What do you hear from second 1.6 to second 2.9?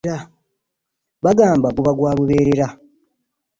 guba gwa luberera.